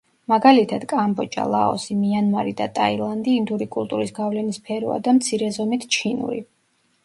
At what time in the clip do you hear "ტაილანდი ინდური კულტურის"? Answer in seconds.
2.81-4.17